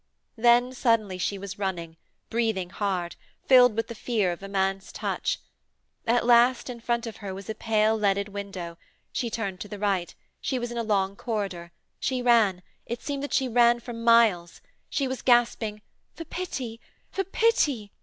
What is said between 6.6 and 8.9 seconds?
in front of her was a pale, leaded window;